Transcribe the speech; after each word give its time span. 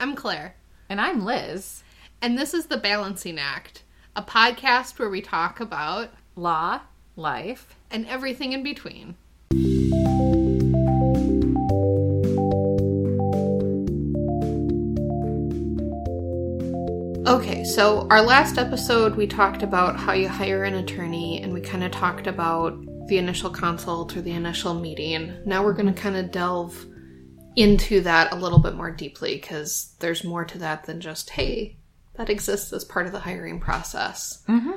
I'm 0.00 0.14
Claire, 0.14 0.54
And 0.88 1.00
I'm 1.00 1.24
Liz. 1.24 1.82
and 2.22 2.36
this 2.38 2.54
is 2.54 2.66
The 2.66 2.76
Balancing 2.76 3.38
Act, 3.38 3.82
a 4.16 4.22
podcast 4.22 4.98
where 4.98 5.10
we 5.10 5.20
talk 5.20 5.60
about 5.60 6.10
Law, 6.36 6.80
life. 7.16 7.76
and 7.90 8.06
everything 8.06 8.52
in 8.52 8.62
between. 8.62 9.16
Okay, 17.26 17.62
so 17.64 18.06
our 18.10 18.22
last 18.22 18.56
episode 18.58 19.14
we 19.14 19.26
talked 19.26 19.62
about 19.62 19.96
how 19.96 20.12
you 20.12 20.28
hire 20.28 20.64
an 20.64 20.74
attorney 20.74 21.42
and 21.42 21.52
we 21.52 21.60
kind 21.60 21.84
of 21.84 21.90
talked 21.90 22.26
about 22.26 22.74
the 23.08 23.18
initial 23.18 23.50
consult 23.50 24.16
or 24.16 24.22
the 24.22 24.32
initial 24.32 24.74
meeting. 24.74 25.34
Now 25.44 25.62
we're 25.62 25.74
going 25.74 25.92
to 25.92 26.00
kind 26.00 26.16
of 26.16 26.30
delve 26.30 26.86
into 27.58 28.00
that 28.02 28.32
a 28.32 28.36
little 28.36 28.60
bit 28.60 28.74
more 28.74 28.92
deeply 28.92 29.34
because 29.34 29.92
there's 29.98 30.22
more 30.22 30.44
to 30.44 30.58
that 30.58 30.84
than 30.84 31.00
just, 31.00 31.30
hey, 31.30 31.76
that 32.14 32.30
exists 32.30 32.72
as 32.72 32.84
part 32.84 33.06
of 33.06 33.12
the 33.12 33.18
hiring 33.18 33.58
process. 33.58 34.44
Mm-hmm. 34.48 34.72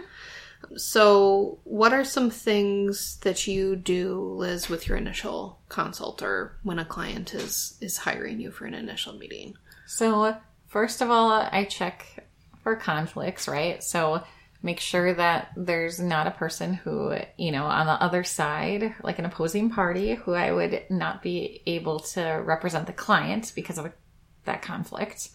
So, 0.77 1.59
what 1.63 1.93
are 1.93 2.03
some 2.03 2.29
things 2.29 3.17
that 3.21 3.45
you 3.47 3.75
do, 3.75 4.19
Liz, 4.35 4.67
with 4.67 4.87
your 4.87 4.97
initial 4.97 5.59
consult 5.69 6.21
or 6.21 6.57
when 6.63 6.79
a 6.79 6.85
client 6.85 7.33
is 7.33 7.77
is 7.81 7.97
hiring 7.97 8.39
you 8.39 8.51
for 8.51 8.65
an 8.65 8.73
initial 8.73 9.13
meeting? 9.13 9.55
So, 9.85 10.37
first 10.67 11.01
of 11.01 11.09
all, 11.09 11.31
I 11.31 11.65
check 11.65 12.27
for 12.63 12.75
conflicts, 12.75 13.47
right? 13.47 13.83
So, 13.83 14.23
make 14.63 14.79
sure 14.79 15.13
that 15.13 15.51
there's 15.55 15.99
not 15.99 16.27
a 16.27 16.31
person 16.31 16.73
who, 16.73 17.15
you 17.37 17.51
know, 17.51 17.65
on 17.65 17.87
the 17.87 17.93
other 17.93 18.23
side, 18.23 18.93
like 19.03 19.17
an 19.17 19.25
opposing 19.25 19.69
party, 19.69 20.15
who 20.15 20.33
I 20.33 20.51
would 20.51 20.83
not 20.89 21.23
be 21.23 21.63
able 21.65 21.99
to 21.99 22.21
represent 22.45 22.87
the 22.87 22.93
client 22.93 23.53
because 23.55 23.77
of 23.77 23.91
that 24.45 24.61
conflict. 24.61 25.29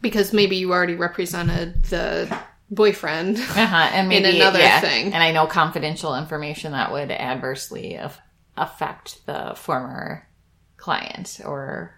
Because 0.00 0.32
maybe 0.32 0.56
you 0.56 0.72
already 0.72 0.94
represented 0.94 1.84
the 1.84 2.36
boyfriend. 2.70 3.36
Uh-huh. 3.38 3.90
And 3.92 4.08
maybe 4.08 4.36
another 4.36 4.58
yeah, 4.58 4.80
thing. 4.80 5.12
And 5.12 5.22
I 5.22 5.32
know 5.32 5.46
confidential 5.46 6.16
information 6.16 6.72
that 6.72 6.92
would 6.92 7.10
adversely 7.10 7.94
af- 7.94 8.20
affect 8.56 9.24
the 9.26 9.54
former 9.56 10.28
client 10.76 11.40
or 11.44 11.94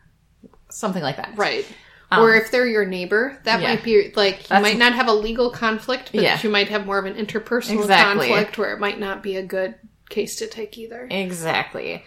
something 0.70 1.02
like 1.02 1.16
that. 1.16 1.32
Right. 1.36 1.66
Or 2.12 2.34
if 2.34 2.50
they're 2.50 2.66
your 2.66 2.84
neighbor, 2.84 3.38
that 3.44 3.56
Um, 3.56 3.62
yeah. 3.62 3.68
might 3.70 3.84
be 3.84 4.12
like 4.16 4.38
you 4.38 4.46
That's- 4.48 4.62
might 4.62 4.78
not 4.78 4.94
have 4.94 5.08
a 5.08 5.12
legal 5.12 5.50
conflict, 5.50 6.10
but 6.12 6.22
Yeah. 6.22 6.38
you 6.42 6.50
might 6.50 6.68
have 6.68 6.86
more 6.86 6.98
of 6.98 7.04
an 7.06 7.14
interpersonal 7.14 7.80
Exactly. 7.80 8.28
conflict 8.28 8.58
where 8.58 8.72
it 8.72 8.80
might 8.80 8.98
not 8.98 9.22
be 9.22 9.36
a 9.36 9.42
good 9.42 9.74
case 10.08 10.36
to 10.36 10.46
take 10.46 10.76
either. 10.76 11.06
Exactly. 11.10 12.04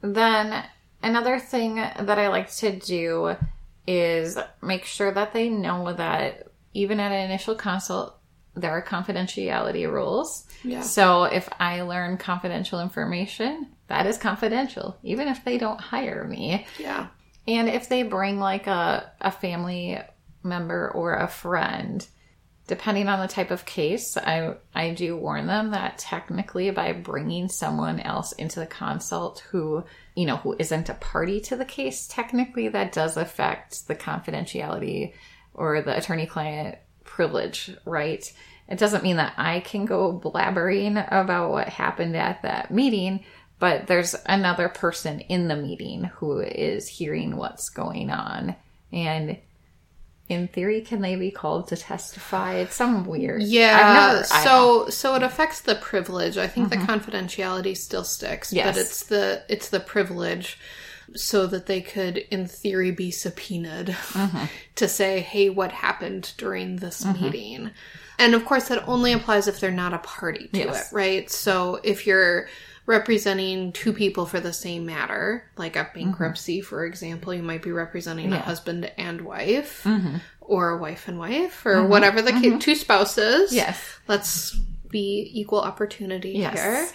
Then 0.00 0.64
another 1.02 1.38
thing 1.38 1.76
that 1.76 2.18
I 2.18 2.28
like 2.28 2.50
to 2.56 2.72
do 2.72 3.36
is 3.86 4.38
make 4.62 4.84
sure 4.84 5.12
that 5.12 5.32
they 5.32 5.48
know 5.48 5.92
that 5.92 6.46
even 6.72 6.98
at 7.00 7.12
an 7.12 7.20
initial 7.30 7.54
consult, 7.54 8.16
there 8.54 8.70
are 8.70 8.82
confidentiality 8.82 9.90
rules. 9.90 10.46
Yeah. 10.64 10.80
So 10.82 11.24
if 11.24 11.48
I 11.58 11.82
learn 11.82 12.16
confidential 12.16 12.80
information, 12.80 13.68
that 13.88 14.06
is 14.06 14.16
confidential, 14.18 14.96
even 15.02 15.28
if 15.28 15.44
they 15.44 15.58
don't 15.58 15.80
hire 15.80 16.24
me. 16.24 16.66
Yeah. 16.78 17.08
And 17.46 17.68
if 17.68 17.88
they 17.88 18.02
bring 18.02 18.38
like 18.38 18.66
a, 18.66 19.10
a 19.20 19.30
family 19.30 19.98
member 20.42 20.90
or 20.90 21.14
a 21.14 21.28
friend, 21.28 22.06
depending 22.66 23.08
on 23.08 23.20
the 23.20 23.32
type 23.32 23.50
of 23.50 23.64
case, 23.64 24.16
I, 24.16 24.54
I 24.74 24.90
do 24.90 25.16
warn 25.16 25.46
them 25.46 25.72
that 25.72 25.98
technically 25.98 26.70
by 26.70 26.92
bringing 26.92 27.48
someone 27.48 28.00
else 28.00 28.32
into 28.32 28.60
the 28.60 28.66
consult 28.66 29.40
who, 29.50 29.84
you 30.14 30.26
know, 30.26 30.36
who 30.36 30.56
isn't 30.58 30.88
a 30.88 30.94
party 30.94 31.40
to 31.42 31.56
the 31.56 31.64
case, 31.64 32.06
technically 32.06 32.68
that 32.68 32.92
does 32.92 33.16
affect 33.16 33.88
the 33.88 33.96
confidentiality 33.96 35.12
or 35.54 35.82
the 35.82 35.96
attorney 35.96 36.26
client 36.26 36.78
privilege, 37.04 37.76
right? 37.84 38.32
It 38.68 38.78
doesn't 38.78 39.02
mean 39.02 39.16
that 39.16 39.34
I 39.36 39.60
can 39.60 39.84
go 39.84 40.18
blabbering 40.18 41.04
about 41.10 41.50
what 41.50 41.68
happened 41.68 42.16
at 42.16 42.42
that 42.42 42.70
meeting, 42.70 43.24
but 43.62 43.86
there's 43.86 44.16
another 44.26 44.68
person 44.68 45.20
in 45.20 45.46
the 45.46 45.54
meeting 45.54 46.02
who 46.16 46.40
is 46.40 46.88
hearing 46.88 47.36
what's 47.36 47.68
going 47.68 48.10
on. 48.10 48.56
And 48.90 49.38
in 50.28 50.48
theory, 50.48 50.80
can 50.80 51.00
they 51.00 51.14
be 51.14 51.30
called 51.30 51.68
to 51.68 51.76
testify? 51.76 52.54
It's 52.54 52.74
some 52.74 53.06
weird. 53.06 53.40
Yeah. 53.40 53.78
I've 53.80 54.14
never- 54.14 54.24
so 54.24 54.88
so 54.88 55.14
it 55.14 55.22
affects 55.22 55.60
the 55.60 55.76
privilege. 55.76 56.38
I 56.38 56.48
think 56.48 56.70
the 56.70 56.76
mm-hmm. 56.76 56.90
confidentiality 56.90 57.76
still 57.76 58.02
sticks, 58.02 58.52
Yes. 58.52 58.66
but 58.66 58.80
it's 58.80 59.04
the 59.04 59.44
it's 59.48 59.68
the 59.68 59.78
privilege 59.78 60.58
so 61.14 61.46
that 61.46 61.66
they 61.66 61.82
could 61.82 62.16
in 62.16 62.48
theory 62.48 62.90
be 62.90 63.12
subpoenaed 63.12 63.90
mm-hmm. 63.90 64.46
to 64.74 64.88
say, 64.88 65.20
"Hey, 65.20 65.50
what 65.50 65.70
happened 65.70 66.32
during 66.36 66.78
this 66.78 67.04
mm-hmm. 67.04 67.22
meeting?" 67.22 67.70
And 68.18 68.34
of 68.34 68.44
course 68.44 68.66
that 68.70 68.88
only 68.88 69.12
applies 69.12 69.46
if 69.46 69.60
they're 69.60 69.70
not 69.70 69.94
a 69.94 69.98
party 69.98 70.48
to 70.48 70.58
Yes. 70.58 70.90
it, 70.90 70.96
right? 70.96 71.30
So 71.30 71.78
if 71.84 72.08
you're 72.08 72.48
representing 72.86 73.72
two 73.72 73.92
people 73.92 74.26
for 74.26 74.40
the 74.40 74.52
same 74.52 74.84
matter, 74.84 75.44
like 75.56 75.76
a 75.76 75.84
mm-hmm. 75.84 76.10
bankruptcy, 76.10 76.60
for 76.60 76.84
example, 76.84 77.32
you 77.32 77.42
might 77.42 77.62
be 77.62 77.72
representing 77.72 78.32
a 78.32 78.38
husband 78.38 78.90
and 78.98 79.20
wife, 79.20 79.84
mm-hmm. 79.84 80.16
or 80.40 80.70
a 80.70 80.78
wife 80.78 81.08
and 81.08 81.18
wife, 81.18 81.64
or 81.64 81.76
mm-hmm. 81.76 81.90
whatever 81.90 82.20
the 82.22 82.32
case, 82.32 82.62
two 82.62 82.74
spouses. 82.74 83.52
Yes. 83.52 83.98
Let's 84.08 84.58
be 84.90 85.30
equal 85.32 85.60
opportunity 85.60 86.30
Yes. 86.30 86.60
here. 86.60 86.88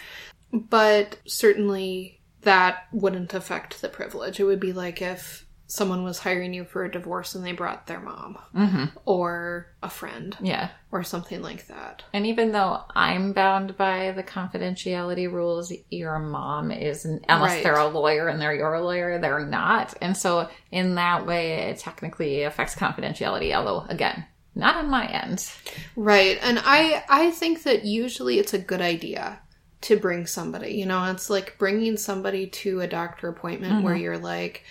But 0.54 1.18
certainly 1.26 2.22
that 2.42 2.88
wouldn't 2.92 3.34
affect 3.34 3.82
the 3.82 3.90
privilege. 3.90 4.40
It 4.40 4.46
would 4.46 4.60
be 4.60 4.74
like 4.74 5.02
if 5.02 5.47
someone 5.68 6.04
was 6.04 6.18
hiring 6.18 6.54
you 6.54 6.64
for 6.64 6.86
a 6.86 6.92
divorce 6.92 7.36
and 7.36 7.46
they 7.46 7.52
brought 7.52 7.88
their 7.88 8.00
mom 8.00 8.38
mm-hmm. 8.56 8.86
or 9.06 9.68
a 9.84 9.90
friend 9.90 10.36
Yeah. 10.42 10.70
or 10.92 11.04
something 11.04 11.42
like 11.42 11.68
that. 11.68 12.04
And 12.14 12.26
even 12.26 12.54
though 12.54 12.84
I'm 12.96 13.34
bound 13.34 13.76
by 13.76 14.14
the 14.14 14.24
confidentiality 14.24 15.30
rules, 15.30 15.74
your 15.90 16.20
mom 16.20 16.72
is, 16.72 17.04
unless 17.04 17.28
Right. 17.28 17.64
they're 17.64 17.76
a 17.76 17.88
lawyer 17.88 18.30
and 18.30 18.42
they're 18.42 18.56
your 18.56 18.80
lawyer, 18.80 19.20
they're 19.20 19.46
not. 19.46 19.94
And 20.02 20.16
so 20.16 20.50
in 20.72 20.96
that 20.96 21.26
way, 21.26 21.70
it 21.70 21.80
technically 21.80 22.44
affects 22.44 22.74
confidentiality, 22.74 23.54
although 23.54 23.86
again, 23.90 24.26
not 24.56 24.78
on 24.78 24.90
my 24.90 25.06
end. 25.06 25.52
Right. 25.98 26.40
And 26.42 26.60
I 26.64 27.04
I 27.10 27.32
think 27.32 27.64
that 27.64 27.84
usually 27.86 28.40
it's 28.40 28.54
a 28.54 28.60
good 28.60 28.82
idea 28.82 29.40
to 29.82 29.98
bring 29.98 30.26
somebody. 30.26 30.76
You 30.76 30.86
know, 30.86 31.12
it's 31.12 31.30
like 31.30 31.58
bringing 31.60 31.98
somebody 31.98 32.48
to 32.48 32.82
a 32.82 32.88
doctor 32.88 33.28
appointment 33.28 33.84
where 33.84 33.94
mm-hmm. 33.94 34.04
you're 34.04 34.18
like 34.18 34.64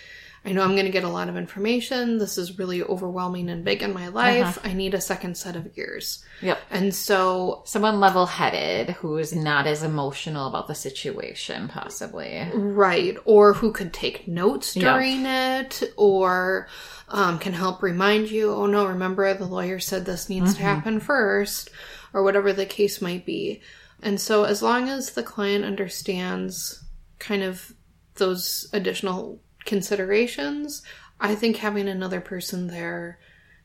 I 0.46 0.52
know 0.52 0.62
I'm 0.62 0.74
going 0.74 0.86
to 0.86 0.92
get 0.92 1.04
a 1.04 1.08
lot 1.08 1.28
of 1.28 1.36
information. 1.36 2.18
This 2.18 2.38
is 2.38 2.58
really 2.58 2.82
overwhelming 2.82 3.50
and 3.50 3.64
big 3.64 3.82
in 3.82 3.92
my 3.92 4.08
life. 4.08 4.58
I 4.64 4.72
need 4.72 4.94
a 4.94 5.00
second 5.00 5.36
set 5.36 5.56
of 5.56 5.68
ears. 5.76 6.24
Yep. 6.40 6.58
And 6.70 6.94
so 6.94 7.62
Someone 7.64 7.98
level 7.98 8.26
headed 8.26 8.90
who 8.90 9.18
is 9.18 9.34
not 9.34 9.66
as 9.66 9.82
emotional 9.82 10.46
about 10.46 10.68
the 10.68 10.74
situation, 10.74 11.68
possibly. 11.68 12.48
Right. 12.54 13.16
Or 13.24 13.54
who 13.54 13.72
could 13.72 13.92
take 13.92 14.28
notes 14.28 14.74
during 14.74 15.26
it, 15.26 15.82
or 15.96 16.68
um, 17.08 17.38
can 17.38 17.52
help 17.52 17.82
remind 17.82 18.30
you, 18.30 18.52
oh 18.52 18.66
no, 18.66 18.86
remember 18.86 19.34
the 19.34 19.46
lawyer 19.46 19.80
said 19.80 20.04
this 20.04 20.28
needs 20.28 20.54
to 20.54 20.62
happen 20.62 21.00
first, 21.00 21.70
or 22.12 22.22
whatever 22.22 22.52
the 22.52 22.66
case 22.66 23.02
might 23.02 23.26
be. 23.26 23.62
And 24.02 24.20
so, 24.20 24.44
as 24.44 24.62
long 24.62 24.88
as 24.88 25.10
the 25.10 25.22
client 25.22 25.64
understands 25.64 26.84
kind 27.18 27.42
of 27.42 27.72
those 28.14 28.68
additional 28.72 29.40
considerations, 29.66 30.82
I 31.20 31.34
think 31.34 31.56
having 31.56 31.88
another 31.88 32.20
person 32.20 32.68
there 32.68 33.18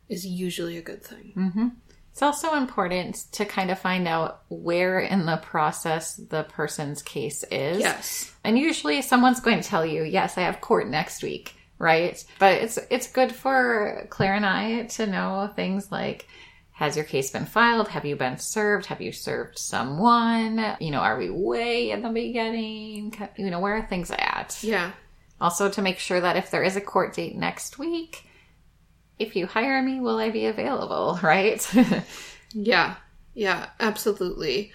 is 0.09 0.25
usually 0.25 0.77
a 0.77 0.81
good 0.81 1.03
thing. 1.03 1.33
Mm-hmm. 1.35 1.67
It's 2.11 2.21
also 2.21 2.55
important 2.55 3.15
to 3.33 3.45
kind 3.45 3.71
of 3.71 3.79
find 3.79 4.07
out 4.07 4.41
where 4.49 4.99
in 4.99 5.25
the 5.25 5.37
process 5.37 6.15
the 6.15 6.43
person's 6.43 7.01
case 7.01 7.45
is. 7.49 7.79
Yes. 7.79 8.31
And 8.43 8.59
usually 8.59 9.01
someone's 9.01 9.39
going 9.39 9.61
to 9.61 9.67
tell 9.67 9.85
you, 9.85 10.03
yes, 10.03 10.37
I 10.37 10.41
have 10.41 10.59
court 10.59 10.89
next 10.89 11.23
week, 11.23 11.55
right? 11.79 12.21
But 12.37 12.61
it's 12.61 12.77
it's 12.89 13.09
good 13.11 13.33
for 13.33 14.07
Claire 14.09 14.35
and 14.35 14.45
I 14.45 14.83
to 14.87 15.07
know 15.07 15.49
things 15.55 15.89
like 15.89 16.27
has 16.73 16.95
your 16.95 17.05
case 17.05 17.29
been 17.29 17.45
filed? 17.45 17.87
Have 17.89 18.05
you 18.05 18.15
been 18.15 18.39
served? 18.39 18.87
Have 18.87 19.01
you 19.01 19.11
served 19.11 19.59
someone? 19.59 20.75
You 20.79 20.89
know, 20.89 20.99
are 20.99 21.17
we 21.17 21.29
way 21.29 21.91
in 21.91 22.01
the 22.01 22.09
beginning? 22.09 23.13
You 23.37 23.51
know, 23.51 23.59
where 23.59 23.75
are 23.75 23.85
things 23.85 24.09
at? 24.09 24.57
Yeah. 24.63 24.91
Also, 25.41 25.69
to 25.69 25.81
make 25.81 25.97
sure 25.97 26.21
that 26.21 26.37
if 26.37 26.51
there 26.51 26.63
is 26.63 26.75
a 26.75 26.81
court 26.81 27.15
date 27.15 27.35
next 27.35 27.79
week, 27.79 28.27
if 29.17 29.35
you 29.35 29.47
hire 29.47 29.81
me, 29.81 29.99
will 29.99 30.17
I 30.17 30.29
be 30.29 30.45
available, 30.45 31.19
right? 31.23 31.67
Yeah, 32.53 32.95
yeah, 33.33 33.69
absolutely. 33.79 34.71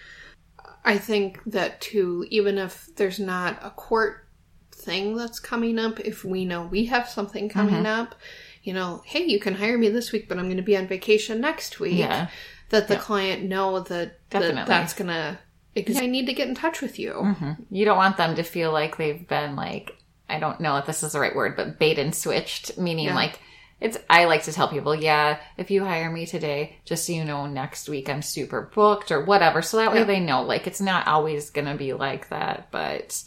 I 0.85 0.99
think 0.99 1.41
that 1.47 1.81
too, 1.81 2.27
even 2.31 2.59
if 2.59 2.89
there's 2.97 3.19
not 3.19 3.59
a 3.63 3.71
court 3.71 4.27
thing 4.73 5.17
that's 5.17 5.39
coming 5.39 5.79
up, 5.79 6.01
if 6.01 6.25
we 6.25 6.45
know 6.45 6.67
we 6.67 6.87
have 6.87 7.09
something 7.09 7.49
coming 7.49 7.75
mm-hmm. 7.75 7.87
up, 7.87 8.15
you 8.63 8.73
know, 8.73 9.03
hey, 9.05 9.25
you 9.25 9.39
can 9.39 9.55
hire 9.55 9.79
me 9.79 9.89
this 9.89 10.11
week, 10.11 10.29
but 10.29 10.39
I'm 10.39 10.47
going 10.47 10.57
to 10.57 10.63
be 10.63 10.77
on 10.77 10.89
vacation 10.89 11.41
next 11.41 11.79
week. 11.79 11.99
Yeah. 11.99 12.29
That 12.71 12.89
the 12.89 12.97
client 12.97 13.45
know 13.45 13.79
that, 13.79 14.19
that 14.31 14.67
that's 14.67 14.93
going 14.93 15.07
to, 15.07 15.39
I 15.77 16.07
need 16.07 16.27
to 16.27 16.33
get 16.33 16.49
in 16.49 16.57
touch 16.57 16.83
with 16.83 16.99
you. 16.99 17.13
Mm-hmm. 17.13 17.53
You 17.71 17.85
don't 17.85 17.97
want 17.97 18.17
them 18.17 18.35
to 18.35 18.43
feel 18.43 18.73
like 18.73 18.97
they've 18.97 19.27
been 19.29 19.55
like, 19.55 19.97
I 20.29 20.39
don't 20.39 20.61
know 20.61 20.77
if 20.77 20.87
this 20.87 21.03
is 21.03 21.13
the 21.13 21.21
right 21.21 21.35
word, 21.35 21.57
but 21.57 21.79
bait 21.79 21.99
and 21.99 22.15
switched, 22.15 22.79
meaning 22.79 23.07
Yeah. 23.07 23.15
like 23.15 23.41
it's 23.79 23.99
I 24.09 24.25
like 24.25 24.45
to 24.45 24.53
tell 24.53 24.69
people, 24.69 24.95
yeah, 24.95 25.39
if 25.59 25.71
you 25.71 25.85
hire 25.85 26.11
me 26.11 26.25
today, 26.25 26.77
just 26.87 27.07
so 27.07 27.13
you 27.13 27.25
know, 27.25 27.47
next 27.47 27.89
week 27.89 28.09
I'm 28.09 28.23
super 28.23 28.71
booked 28.75 29.13
or 29.13 29.25
whatever. 29.25 29.61
So 29.61 29.77
that 29.77 29.93
way 29.93 30.03
they 30.05 30.19
know, 30.21 30.43
like 30.43 30.67
it's 30.67 30.81
not 30.81 31.07
always 31.07 31.51
gonna 31.51 31.77
be 31.77 31.93
like 31.93 32.31
that, 32.31 32.69
but 32.71 33.23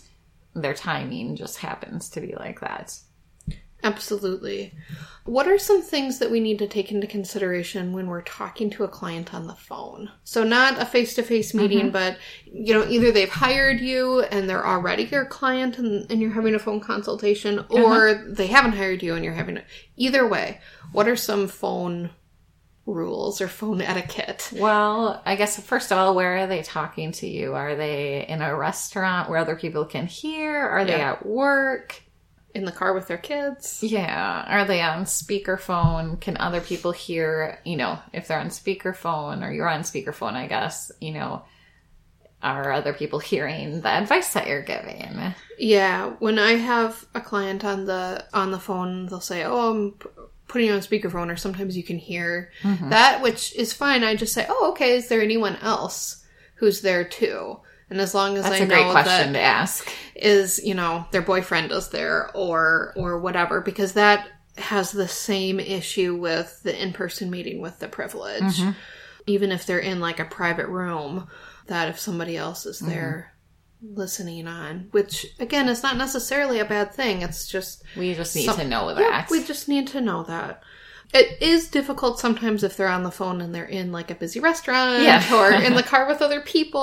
their 0.55 0.73
timing 0.73 1.35
just 1.35 1.59
happens 1.59 2.09
to 2.11 2.21
be 2.21 2.33
like 2.35 2.61
that. 2.61 2.97
Absolutely. 3.83 4.73
What 5.25 5.47
are 5.47 5.59
some 5.59 5.81
things 5.81 6.19
that 6.19 6.31
we 6.31 6.39
need 6.39 6.59
to 6.59 6.67
take 6.67 6.91
into 6.91 7.05
consideration 7.05 7.93
when 7.93 8.07
we're 8.07 8.23
talking 8.23 8.69
to 8.71 8.83
a 8.83 8.87
client 8.87 9.33
on 9.33 9.47
the 9.47 9.55
phone? 9.55 10.11
So 10.23 10.43
not 10.43 10.81
a 10.81 10.85
face-to-face 10.85 11.53
meeting, 11.53 11.79
mm-hmm. 11.79 11.89
but 11.91 12.17
you 12.45 12.73
know, 12.73 12.87
either 12.87 13.11
they've 13.11 13.29
hired 13.29 13.79
you 13.79 14.21
and 14.21 14.49
they're 14.49 14.65
already 14.65 15.03
your 15.03 15.25
client 15.25 15.77
and, 15.77 16.09
and 16.11 16.19
you're 16.19 16.33
having 16.33 16.55
a 16.55 16.59
phone 16.59 16.79
consultation, 16.79 17.59
uh-huh. 17.59 17.83
or 17.83 18.13
they 18.27 18.47
haven't 18.47 18.73
hired 18.73 19.03
you 19.03 19.13
and 19.13 19.23
you're 19.23 19.33
having 19.33 19.57
a 19.57 19.63
either 19.95 20.27
way. 20.27 20.59
What 20.91 21.07
are 21.07 21.15
some 21.15 21.47
phone 21.47 22.09
rules 22.85 23.39
or 23.39 23.47
phone 23.47 23.81
etiquette? 23.81 24.51
Well, 24.55 25.21
I 25.25 25.35
guess 25.35 25.59
first 25.61 25.91
of 25.91 25.97
all, 25.97 26.15
where 26.15 26.39
are 26.39 26.47
they 26.47 26.63
talking 26.63 27.11
to 27.13 27.27
you? 27.27 27.53
Are 27.53 27.75
they 27.75 28.25
in 28.27 28.41
a 28.41 28.55
restaurant 28.55 29.29
where 29.29 29.37
other 29.37 29.55
people 29.55 29.85
can 29.85 30.07
hear? 30.07 30.57
Are 30.57 30.85
they 30.85 30.99
at 30.99 31.25
work? 31.25 32.01
In 32.55 32.65
the 32.65 32.71
car 32.71 32.93
with 32.93 33.07
their 33.07 33.17
kids? 33.17 33.79
Yeah. 33.83 34.43
Are 34.47 34.65
they 34.65 34.81
on 34.81 35.05
speakerphone? 35.05 36.19
Can 36.19 36.35
other 36.37 36.61
people 36.61 36.91
hear, 36.91 37.59
you 37.63 37.77
know, 37.77 37.99
if 38.11 38.27
they're 38.27 38.39
on 38.39 38.49
speakerphone 38.49 39.45
or 39.45 39.51
you're 39.51 39.69
on 39.69 39.81
speakerphone, 39.81 40.33
I 40.33 40.47
guess, 40.47 40.91
you 40.99 41.11
know, 41.11 41.43
are 42.41 42.71
other 42.71 42.93
people 42.93 43.19
hearing 43.19 43.81
the 43.81 43.89
advice 43.89 44.33
that 44.33 44.47
you're 44.47 44.63
giving? 44.63 45.33
Yeah, 45.57 46.11
when 46.19 46.39
I 46.39 46.53
have 46.53 47.05
a 47.13 47.21
client 47.21 47.65
on 47.65 47.85
the 47.85 48.25
on 48.33 48.51
the 48.51 48.59
phone, 48.59 49.07
they'll 49.07 49.19
say, 49.19 49.43
"Oh, 49.43 49.71
I'm 49.71 49.91
p- 49.91 50.07
putting 50.47 50.67
you 50.67 50.73
on 50.73 50.79
speakerphone," 50.79 51.31
or 51.31 51.35
sometimes 51.35 51.75
you 51.75 51.83
can 51.83 51.97
hear 51.97 52.51
mm-hmm. 52.61 52.89
that, 52.89 53.21
which 53.21 53.53
is 53.55 53.73
fine. 53.73 54.03
I 54.03 54.15
just 54.15 54.33
say, 54.33 54.45
"Oh, 54.47 54.69
okay. 54.71 54.95
Is 54.95 55.09
there 55.09 55.21
anyone 55.21 55.57
else 55.57 56.25
who's 56.55 56.81
there 56.81 57.03
too?" 57.03 57.59
And 57.89 57.99
as 57.99 58.13
long 58.13 58.37
as 58.37 58.43
That's 58.43 58.61
I 58.61 58.63
a 58.65 58.67
great 58.67 58.85
know 58.85 58.91
question 58.91 59.33
that 59.33 59.39
to 59.39 59.43
ask. 59.43 59.91
is, 60.15 60.63
you 60.63 60.75
know, 60.75 61.05
their 61.11 61.21
boyfriend 61.21 61.71
is 61.71 61.89
there 61.89 62.29
or 62.35 62.93
or 62.95 63.19
whatever, 63.19 63.61
because 63.61 63.93
that 63.93 64.27
has 64.57 64.91
the 64.91 65.07
same 65.07 65.59
issue 65.59 66.15
with 66.15 66.61
the 66.63 66.81
in 66.81 66.93
person 66.93 67.29
meeting 67.29 67.61
with 67.61 67.79
the 67.79 67.87
privilege. 67.87 68.43
Mm-hmm. 68.59 68.71
Even 69.27 69.51
if 69.51 69.65
they're 69.65 69.79
in 69.79 69.99
like 69.99 70.19
a 70.19 70.25
private 70.25 70.67
room, 70.67 71.27
that 71.67 71.89
if 71.89 71.99
somebody 71.99 72.37
else 72.37 72.65
is 72.65 72.79
mm-hmm. 72.79 72.89
there 72.89 73.33
listening 73.81 74.47
on, 74.47 74.87
which 74.91 75.25
again 75.39 75.69
is 75.69 75.81
not 75.81 75.97
necessarily 75.97 76.59
a 76.59 76.65
bad 76.65 76.93
thing. 76.93 77.21
It's 77.21 77.47
just 77.47 77.83
We 77.95 78.13
just 78.13 78.35
need 78.35 78.45
some- 78.45 78.57
to 78.57 78.67
know 78.67 78.89
Yeah, 78.89 78.95
that. 78.95 79.29
we 79.29 79.43
just 79.43 79.67
need 79.67 79.87
to 79.87 80.01
know 80.01 80.23
that. 80.23 80.61
It 81.13 81.41
is 81.41 81.69
difficult 81.69 82.19
sometimes 82.19 82.63
if 82.63 82.77
they're 82.77 82.87
on 82.87 83.03
the 83.03 83.11
phone 83.11 83.41
and 83.41 83.53
they're 83.53 83.65
in 83.65 83.91
like 83.91 84.11
a 84.11 84.15
busy 84.15 84.39
restaurant 84.39 85.03
Yeah. 85.03 85.23
or 85.35 85.51
in 85.51 85.73
the 85.75 85.83
car 85.91 86.07
with 86.07 86.21
other 86.21 86.41
people 86.41 86.79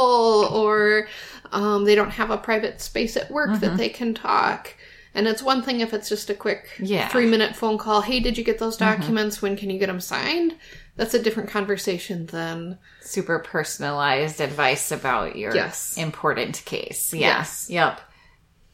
or 0.53 1.07
um, 1.53 1.85
they 1.85 1.95
don't 1.95 2.11
have 2.11 2.31
a 2.31 2.39
private 2.39 2.81
space 2.81 3.17
at 3.17 3.31
work 3.31 3.51
Mm-hmm. 3.51 3.61
that 3.61 3.77
they 3.77 3.89
can 3.89 4.15
talk. 4.15 4.75
And 5.15 5.27
it's 5.27 5.43
one 5.43 5.63
thing 5.63 5.81
if 5.81 5.95
it's 5.95 6.09
just 6.09 6.29
a 6.29 6.35
quick 6.35 6.69
Yeah. 6.81 7.03
Mm-hmm. 7.03 7.11
three 7.13 7.27
minute 7.27 7.55
phone 7.57 7.79
call. 7.79 8.01
Hey, 8.01 8.21
did 8.21 8.37
you 8.37 8.45
get 8.45 8.59
those 8.59 8.77
documents? 8.77 9.41
When 9.41 9.57
can 9.57 9.71
you 9.71 9.79
get 9.79 9.87
them 9.87 10.01
signed? 10.01 10.57
That's 10.97 11.15
a 11.15 11.23
different 11.23 11.49
conversation 11.51 12.27
than 12.27 12.79
Super 13.03 13.39
personalized 13.39 14.41
advice 14.41 14.91
about 14.91 15.37
your 15.37 15.55
Yes. 15.55 15.97
important 15.97 16.63
case. 16.65 17.15
Yes. 17.15 17.69
Yep. 17.71 18.01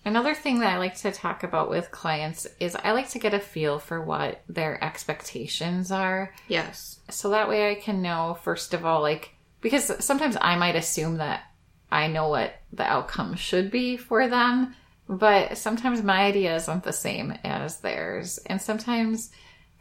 Another 0.04 0.34
thing 0.34 0.58
that 0.60 0.72
I 0.72 0.78
like 0.78 0.96
to 0.98 1.12
talk 1.12 1.44
about 1.44 1.70
with 1.70 1.90
clients 1.92 2.46
is 2.58 2.74
I 2.76 2.90
like 2.92 3.08
to 3.10 3.18
get 3.20 3.34
a 3.34 3.38
feel 3.40 3.78
for 3.78 4.02
what 4.02 4.42
their 4.48 4.82
expectations 4.82 5.92
are. 5.92 6.32
yes, 6.48 6.98
So 7.08 7.30
that 7.30 7.48
way 7.48 7.70
I 7.70 7.76
can 7.76 8.02
know, 8.02 8.36
first 8.42 8.74
of 8.74 8.84
all, 8.84 9.00
like, 9.00 9.34
because 9.60 10.04
sometimes 10.04 10.36
I 10.40 10.56
might 10.56 10.74
assume 10.74 11.18
that 11.18 11.42
I 11.90 12.08
know 12.08 12.28
what 12.28 12.54
the 12.72 12.84
outcome 12.84 13.36
should 13.36 13.70
be 13.70 13.96
for 13.96 14.26
them, 14.28 14.74
but 15.08 15.56
sometimes 15.58 16.02
my 16.02 16.22
ideas 16.24 16.68
aren't 16.68 16.82
the 16.84 16.92
same 16.92 17.32
as 17.44 17.78
theirs. 17.80 18.38
And 18.46 18.60
sometimes 18.60 19.30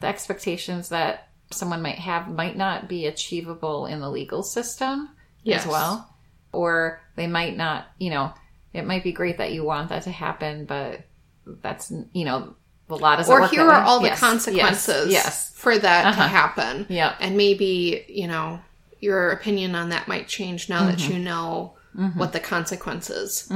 the 0.00 0.06
expectations 0.06 0.90
that 0.90 1.28
someone 1.50 1.82
might 1.82 1.98
have 1.98 2.28
might 2.28 2.56
not 2.56 2.88
be 2.88 3.06
achievable 3.06 3.86
in 3.86 4.00
the 4.00 4.10
legal 4.10 4.42
system 4.42 5.08
Yes. 5.42 5.62
as 5.64 5.68
well. 5.70 6.14
Or 6.52 7.00
they 7.16 7.26
might 7.26 7.56
not, 7.56 7.86
you 7.98 8.10
know, 8.10 8.32
it 8.72 8.86
might 8.86 9.02
be 9.04 9.12
great 9.12 9.38
that 9.38 9.52
you 9.52 9.64
want 9.64 9.88
that 9.90 10.02
to 10.04 10.10
happen, 10.10 10.64
but 10.64 11.00
that's, 11.46 11.92
you 12.12 12.24
know, 12.24 12.54
a 12.88 12.94
lot 12.94 13.16
doesn't 13.16 13.32
or 13.32 13.48
here 13.48 13.62
are 13.70 13.82
all 13.82 14.00
the 14.00 14.08
Yes, 14.08 14.20
consequences 14.20 15.10
Yes. 15.12 15.24
yes. 15.24 15.52
for 15.54 15.78
that 15.78 16.02
to 16.02 16.08
Uh-huh. 16.08 16.28
happen. 16.28 16.86
Yeah, 16.88 17.14
And 17.20 17.36
maybe, 17.36 18.04
you 18.08 18.26
know, 18.28 18.60
your 19.00 19.30
opinion 19.30 19.74
on 19.74 19.88
that 19.90 20.08
might 20.08 20.28
change 20.28 20.68
now 20.68 20.86
that 20.86 20.98
Mm-hmm. 20.98 21.12
you 21.12 21.18
know 21.18 21.74
what 22.16 22.32
the 22.32 22.40
consequences 22.40 23.50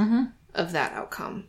of 0.53 0.71
that 0.73 0.91
outcome 0.93 1.45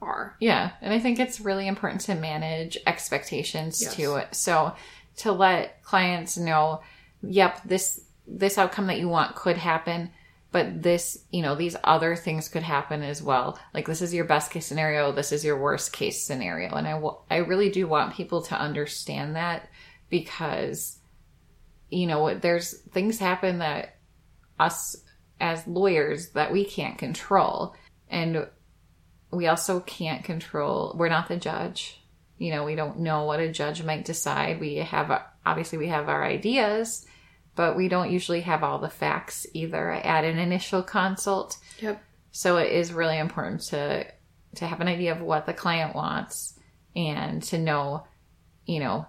are. 0.00 0.34
Yeah, 0.40 0.70
and 0.80 0.92
I 0.92 0.98
think 0.98 1.18
it's 1.18 1.40
really 1.40 1.66
important 1.68 2.00
to 2.02 2.14
manage 2.14 2.76
expectations 2.86 3.80
Yes. 3.82 3.94
to 3.96 4.16
it. 4.16 4.34
So 4.34 4.74
to 5.18 5.32
let 5.32 5.82
clients 5.82 6.36
know, 6.36 6.80
yep, 7.22 7.60
this 7.64 8.00
this 8.26 8.56
outcome 8.56 8.86
that 8.86 8.98
you 8.98 9.08
want 9.08 9.34
could 9.34 9.56
happen, 9.58 10.10
but 10.52 10.82
this, 10.82 11.24
you 11.30 11.42
know, 11.42 11.54
these 11.54 11.76
other 11.82 12.14
things 12.14 12.48
could 12.48 12.62
happen 12.62 13.02
as 13.02 13.22
well. 13.22 13.58
Like 13.74 13.86
this 13.86 14.02
is 14.02 14.14
your 14.14 14.24
best 14.24 14.50
case 14.50 14.66
scenario, 14.66 15.10
this 15.10 15.32
is 15.32 15.44
your 15.44 15.60
worst 15.60 15.92
case 15.92 16.24
scenario, 16.24 16.74
and 16.74 16.86
I 16.86 17.00
I 17.30 17.38
really 17.38 17.70
do 17.70 17.88
want 17.88 18.14
people 18.14 18.42
to 18.42 18.60
understand 18.60 19.36
that 19.36 19.68
because 20.08 20.98
you 21.90 22.06
know, 22.06 22.34
there's 22.34 22.78
things 22.92 23.18
happen 23.18 23.58
that 23.58 23.96
us 24.58 24.96
as 25.40 25.66
lawyers 25.66 26.30
that 26.30 26.52
we 26.52 26.64
can't 26.64 26.96
control. 26.96 27.74
And 28.08 28.46
we 29.32 29.46
also 29.46 29.80
can't 29.80 30.24
control 30.24 30.94
we're 30.96 31.08
not 31.08 31.28
the 31.28 31.36
judge 31.36 32.00
you 32.38 32.50
know 32.50 32.64
we 32.64 32.74
don't 32.74 33.00
know 33.00 33.24
what 33.24 33.40
a 33.40 33.50
judge 33.50 33.82
might 33.82 34.04
decide 34.04 34.60
we 34.60 34.76
have 34.76 35.10
obviously 35.44 35.78
we 35.78 35.88
have 35.88 36.08
our 36.08 36.24
ideas 36.24 37.06
but 37.54 37.76
we 37.76 37.88
don't 37.88 38.10
usually 38.10 38.40
have 38.42 38.62
all 38.62 38.78
the 38.78 38.88
facts 38.88 39.46
either. 39.52 39.90
At 39.90 40.24
an 40.24 40.38
initial 40.38 40.82
consult. 40.82 41.58
Yep. 41.80 42.02
so 42.30 42.56
it 42.58 42.72
is 42.72 42.92
really 42.92 43.18
important 43.18 43.62
to 43.62 44.06
to 44.54 44.66
have 44.66 44.80
an 44.80 44.88
idea 44.88 45.12
of 45.12 45.20
what 45.20 45.46
the 45.46 45.54
client 45.54 45.94
wants 45.94 46.58
and 46.94 47.42
to 47.42 47.58
know 47.58 48.06
you 48.66 48.78
know 48.78 49.06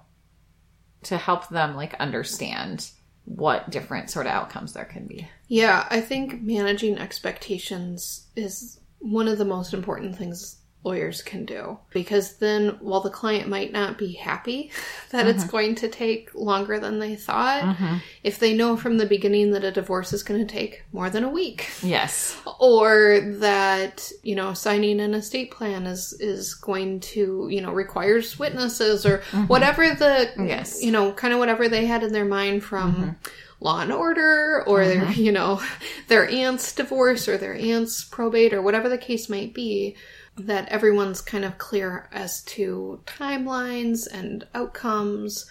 to 1.04 1.18
help 1.18 1.50
them 1.50 1.76
like 1.76 1.94
understand 1.96 2.90
what 3.26 3.70
different 3.70 4.10
sort 4.10 4.26
of 4.26 4.32
outcomes 4.32 4.74
there 4.74 4.86
can 4.86 5.08
be. 5.08 5.28
Yeah, 5.48 5.88
I 5.90 6.02
think 6.02 6.42
managing 6.42 6.98
expectations 6.98 8.28
is 8.36 8.80
one 9.00 9.28
of 9.28 9.38
the 9.38 9.46
most 9.46 9.74
important 9.74 10.18
things 10.18 10.58
lawyers 10.84 11.22
can 11.22 11.46
do. 11.46 11.78
Because 11.92 12.38
then 12.38 12.78
while 12.80 13.02
the 13.02 13.10
client 13.10 13.48
might 13.48 13.72
not 13.72 13.98
be 13.98 14.14
happy 14.14 14.72
that 15.12 15.28
it's 15.28 15.44
mm-hmm. 15.44 15.52
going 15.52 15.76
to 15.76 15.88
take 15.88 16.34
longer 16.34 16.80
than 16.80 17.00
they 17.00 17.16
thought 17.16 17.64
mm-hmm. 17.64 17.98
if 18.24 18.40
they 18.40 18.54
know 18.54 18.76
from 18.76 18.98
the 18.98 19.06
beginning 19.06 19.52
that 19.52 19.64
a 19.64 19.72
divorce 19.72 20.14
is 20.14 20.24
going 20.24 20.46
to 20.46 20.52
take 20.52 20.84
more 20.92 21.10
than 21.10 21.24
a 21.24 21.30
week. 21.30 21.70
Yes. 21.82 22.40
Or 22.60 23.20
that 23.40 24.12
you 24.24 24.36
know 24.36 24.54
signing 24.54 25.00
an 25.00 25.14
estate 25.14 25.52
plan 25.52 25.86
is 25.86 26.14
is 26.20 26.54
going 26.54 27.00
to 27.02 27.48
you 27.50 27.62
know 27.62 27.72
requires 27.72 28.38
witnesses 28.38 29.06
or 29.06 29.20
mm-hmm. 29.20 29.44
whatever 29.44 29.94
the 29.94 30.32
Yes. 30.38 30.84
you 30.84 30.92
know 30.92 31.14
kind 31.14 31.34
of 31.34 31.40
whatever 31.40 31.70
they 31.70 31.86
had 31.86 32.04
in 32.04 32.12
their 32.12 32.26
mind 32.26 32.64
from 32.64 33.18
law 33.64 33.80
and 33.80 33.92
order 33.92 34.64
or 34.68 34.86
their 34.86 35.10
you 35.14 35.32
know 35.32 35.62
their 36.08 36.30
aunt's 36.30 36.74
divorce 36.74 37.28
or 37.28 37.38
their 37.38 37.56
aunt's 37.56 38.04
probate 38.04 38.54
or 38.54 38.62
whatever 38.62 38.90
the 38.90 38.98
case 38.98 39.30
might 39.30 39.54
be 39.54 39.96
that 40.36 40.70
everyone's 40.70 41.22
kind 41.22 41.46
of 41.46 41.58
clear 41.58 42.10
as 42.12 42.44
to 42.44 43.02
timelines 43.06 44.08
and 44.12 44.48
outcomes 44.54 45.46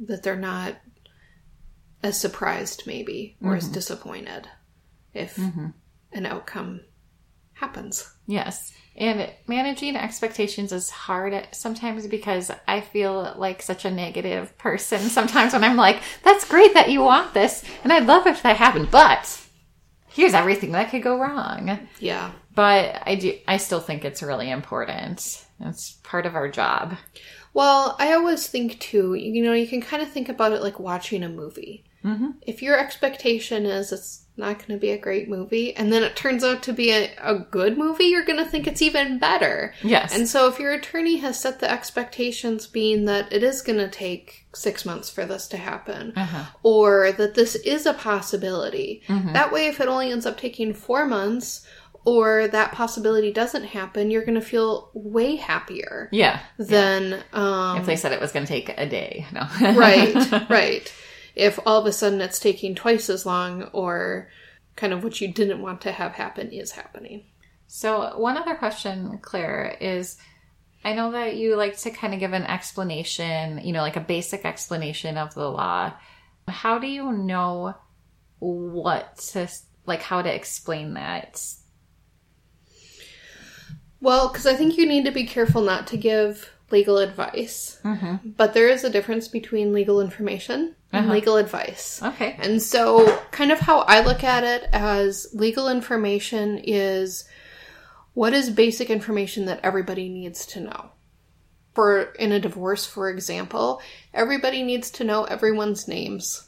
that 0.00 0.22
they're 0.22 0.36
not 0.36 0.76
as 2.02 2.18
surprised 2.18 2.84
maybe 2.86 3.36
or 3.42 3.56
as 3.56 3.64
mm-hmm. 3.64 3.74
disappointed 3.74 4.48
if 5.14 5.36
mm-hmm. 5.36 5.68
an 6.12 6.26
outcome 6.26 6.80
happens. 7.54 8.12
Yes. 8.26 8.72
And 8.96 9.32
managing 9.46 9.96
expectations 9.96 10.72
is 10.72 10.90
hard 10.90 11.46
sometimes 11.52 12.06
because 12.06 12.50
I 12.66 12.80
feel 12.80 13.34
like 13.36 13.62
such 13.62 13.84
a 13.84 13.90
negative 13.90 14.56
person 14.58 14.98
sometimes 15.08 15.52
when 15.52 15.64
I'm 15.64 15.76
like, 15.76 16.02
that's 16.24 16.48
great 16.48 16.74
that 16.74 16.90
you 16.90 17.02
want 17.02 17.34
this, 17.34 17.64
and 17.84 17.92
I'd 17.92 18.06
love 18.06 18.26
if 18.26 18.42
that 18.42 18.56
happened, 18.56 18.90
but 18.90 19.40
here's 20.08 20.34
everything 20.34 20.72
that 20.72 20.90
could 20.90 21.02
go 21.02 21.18
wrong. 21.18 21.88
Yeah. 22.00 22.32
But 22.58 23.02
I 23.06 23.14
do 23.14 23.38
I 23.46 23.56
still 23.58 23.78
think 23.80 24.04
it's 24.04 24.20
really 24.20 24.50
important. 24.50 25.44
It's 25.60 25.92
part 26.02 26.26
of 26.26 26.34
our 26.34 26.48
job. 26.48 26.96
Well, 27.54 27.94
I 28.00 28.12
always 28.14 28.48
think 28.48 28.80
too, 28.80 29.14
you 29.14 29.44
know, 29.44 29.52
you 29.52 29.68
can 29.68 29.80
kind 29.80 30.02
of 30.02 30.10
think 30.10 30.28
about 30.28 30.52
it 30.52 30.60
like 30.62 30.80
watching 30.80 31.22
a 31.22 31.28
movie. 31.28 31.84
Mm-hmm. 32.04 32.30
If 32.42 32.60
your 32.62 32.76
expectation 32.78 33.64
is 33.64 33.92
it's 33.92 34.24
not 34.36 34.58
going 34.58 34.70
to 34.70 34.76
be 34.78 34.90
a 34.90 34.98
great 34.98 35.28
movie, 35.28 35.74
and 35.74 35.92
then 35.92 36.04
it 36.04 36.14
turns 36.14 36.44
out 36.44 36.62
to 36.64 36.72
be 36.72 36.90
a, 36.92 37.10
a 37.20 37.34
good 37.40 37.76
movie, 37.76 38.04
you're 38.04 38.24
going 38.24 38.38
to 38.44 38.48
think 38.50 38.66
it's 38.68 38.82
even 38.82 39.18
better. 39.18 39.74
Yes. 39.82 40.14
And 40.16 40.28
so 40.28 40.46
if 40.48 40.60
your 40.60 40.72
attorney 40.72 41.16
has 41.18 41.40
set 41.40 41.58
the 41.58 41.68
expectations 41.70 42.68
being 42.68 43.04
that 43.06 43.32
it 43.32 43.42
is 43.42 43.62
going 43.62 43.78
to 43.80 43.88
take 43.88 44.46
six 44.54 44.84
months 44.84 45.10
for 45.10 45.24
this 45.26 45.48
to 45.48 45.56
happen, 45.56 46.12
Uh-huh. 46.16 46.44
or 46.62 47.10
that 47.12 47.34
this 47.34 47.56
is 47.56 47.84
a 47.86 47.94
possibility, 47.94 49.02
Mm-hmm. 49.08 49.32
that 49.32 49.52
way, 49.52 49.66
if 49.66 49.80
it 49.80 49.88
only 49.88 50.12
ends 50.12 50.26
up 50.26 50.38
taking 50.38 50.72
four 50.74 51.04
months, 51.04 51.66
or 52.04 52.48
that 52.48 52.72
possibility 52.72 53.32
doesn't 53.32 53.64
happen, 53.64 54.10
you're 54.10 54.24
going 54.24 54.34
to 54.34 54.40
feel 54.40 54.90
way 54.94 55.36
happier 55.36 56.08
yeah. 56.12 56.40
than 56.58 57.22
um, 57.32 57.78
If 57.78 57.86
they 57.86 57.96
said 57.96 58.12
it 58.12 58.20
was 58.20 58.32
going 58.32 58.46
to 58.46 58.52
take 58.52 58.70
a 58.70 58.88
day. 58.88 59.26
No. 59.32 59.46
right, 59.60 60.48
right. 60.50 60.92
If 61.34 61.58
all 61.66 61.80
of 61.80 61.86
a 61.86 61.92
sudden 61.92 62.20
it's 62.20 62.40
taking 62.40 62.74
twice 62.74 63.10
as 63.10 63.26
long, 63.26 63.64
or 63.72 64.28
kind 64.76 64.92
of 64.92 65.04
what 65.04 65.20
you 65.20 65.32
didn't 65.32 65.60
want 65.60 65.82
to 65.82 65.92
have 65.92 66.12
happen 66.12 66.50
is 66.50 66.72
happening. 66.72 67.26
So, 67.66 68.18
one 68.18 68.38
other 68.38 68.54
question, 68.54 69.18
Claire, 69.20 69.76
is 69.80 70.16
I 70.84 70.94
know 70.94 71.12
that 71.12 71.36
you 71.36 71.56
like 71.56 71.76
to 71.78 71.90
kind 71.90 72.14
of 72.14 72.20
give 72.20 72.32
an 72.32 72.44
explanation, 72.44 73.60
you 73.62 73.72
know, 73.72 73.82
like 73.82 73.96
a 73.96 74.00
basic 74.00 74.44
explanation 74.44 75.18
of 75.18 75.34
the 75.34 75.48
law. 75.50 75.92
How 76.46 76.78
do 76.78 76.86
you 76.86 77.12
know 77.12 77.74
what 78.38 79.18
to, 79.32 79.50
like, 79.84 80.00
how 80.00 80.22
to 80.22 80.34
explain 80.34 80.94
that? 80.94 81.42
Well, 84.00 84.28
because 84.28 84.46
I 84.46 84.54
think 84.54 84.76
you 84.76 84.86
need 84.86 85.04
to 85.06 85.10
be 85.10 85.24
careful 85.24 85.62
not 85.62 85.86
to 85.88 85.96
give 85.96 86.52
legal 86.70 86.98
advice. 86.98 87.80
Mm-hmm. 87.84 88.30
But 88.36 88.54
there 88.54 88.68
is 88.68 88.84
a 88.84 88.90
difference 88.90 89.26
between 89.28 89.72
legal 89.72 90.00
information 90.00 90.74
and 90.92 91.06
Uh-huh. 91.06 91.14
legal 91.14 91.36
advice. 91.36 92.00
Okay. 92.02 92.36
And 92.38 92.62
so, 92.62 93.18
kind 93.30 93.50
of 93.50 93.58
how 93.58 93.80
I 93.80 94.00
look 94.04 94.22
at 94.24 94.44
it 94.44 94.68
as 94.72 95.28
legal 95.32 95.68
information 95.68 96.58
is 96.62 97.24
what 98.14 98.34
is 98.34 98.50
basic 98.50 98.90
information 98.90 99.46
that 99.46 99.60
everybody 99.62 100.08
needs 100.08 100.44
to 100.46 100.60
know. 100.60 100.90
For 101.74 102.12
in 102.18 102.32
a 102.32 102.40
divorce, 102.40 102.84
for 102.84 103.08
example, 103.08 103.80
everybody 104.12 104.62
needs 104.62 104.90
to 104.92 105.04
know 105.04 105.24
everyone's 105.24 105.86
names. 105.88 106.44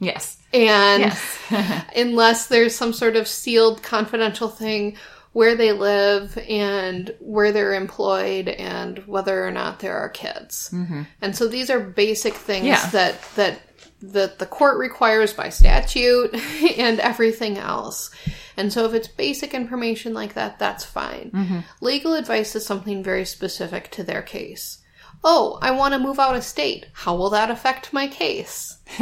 Yes. 0.00 0.36
And 0.52 1.02
Yes. 1.02 1.84
unless 1.96 2.46
there's 2.48 2.74
some 2.74 2.92
sort 2.92 3.16
of 3.16 3.28
sealed 3.28 3.82
confidential 3.82 4.48
thing 4.48 4.96
where 5.34 5.56
they 5.56 5.72
live 5.72 6.38
and 6.48 7.14
where 7.18 7.50
they're 7.52 7.74
employed 7.74 8.48
and 8.48 8.98
whether 9.00 9.46
or 9.46 9.50
not 9.50 9.80
there 9.80 9.98
are 9.98 10.08
kids. 10.08 10.70
Mm-hmm. 10.72 11.02
And 11.20 11.36
so 11.36 11.48
these 11.48 11.70
are 11.70 11.80
basic 11.80 12.34
things 12.34 12.66
Yeah. 12.66 12.88
that 12.90 13.20
that 13.34 13.60
that 14.00 14.38
the 14.38 14.46
court 14.46 14.78
requires 14.78 15.32
by 15.32 15.48
statute 15.48 16.34
and 16.78 17.00
everything 17.00 17.58
else. 17.58 18.10
And 18.56 18.72
so 18.72 18.84
if 18.84 18.94
it's 18.94 19.08
basic 19.08 19.54
information 19.54 20.14
like 20.14 20.34
that, 20.34 20.58
that's 20.58 20.84
fine. 20.84 21.32
Mm-hmm. 21.34 21.58
Legal 21.80 22.14
advice 22.14 22.54
is 22.54 22.64
something 22.64 23.02
very 23.02 23.24
specific 23.24 23.90
to 23.92 24.04
their 24.04 24.22
case. 24.22 24.78
Oh, 25.24 25.58
I 25.62 25.72
want 25.72 25.94
to 25.94 25.98
move 25.98 26.20
out 26.20 26.36
of 26.36 26.44
state. 26.44 26.86
How 26.92 27.16
will 27.16 27.30
that 27.30 27.50
affect 27.50 27.92
my 27.92 28.06
case? 28.06 28.76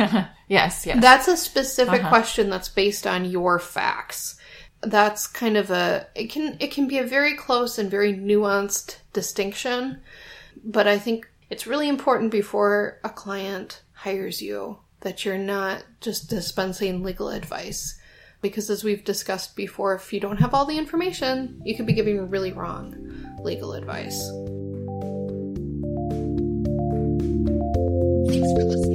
yes. 0.48 0.86
Yes. 0.86 0.98
That's 1.00 1.28
a 1.28 1.36
specific 1.36 2.00
uh-huh. 2.00 2.08
question 2.08 2.48
that's 2.48 2.68
based 2.68 3.06
on 3.06 3.24
your 3.24 3.58
facts. 3.58 4.36
That's 4.82 5.26
kind 5.26 5.56
of 5.56 5.70
a 5.70 6.08
it 6.14 6.30
can 6.30 6.56
it 6.58 6.72
can 6.72 6.88
be 6.88 6.98
a 6.98 7.06
very 7.06 7.36
close 7.36 7.78
and 7.78 7.90
very 7.90 8.12
nuanced 8.12 8.96
distinction, 9.12 10.00
but 10.64 10.88
I 10.88 10.98
think 10.98 11.28
it's 11.50 11.66
really 11.66 11.88
important 11.88 12.30
before 12.30 12.98
a 13.04 13.10
client 13.10 13.82
hires 13.92 14.42
you 14.42 14.78
that 15.00 15.24
you're 15.24 15.38
not 15.38 15.84
just 16.00 16.30
dispensing 16.30 17.02
legal 17.02 17.28
advice. 17.28 17.98
Because 18.40 18.70
as 18.70 18.82
we've 18.82 19.04
discussed 19.04 19.54
before, 19.54 19.94
if 19.94 20.12
you 20.12 20.18
don't 20.18 20.38
have 20.38 20.52
all 20.52 20.64
the 20.64 20.78
information, 20.78 21.62
you 21.64 21.76
could 21.76 21.86
be 21.86 21.92
giving 21.92 22.28
really 22.28 22.52
wrong 22.52 22.96
legal 23.40 23.74
advice. 23.74 24.18
Thanks 28.28 28.52
for 28.52 28.64
listening. 28.64 28.91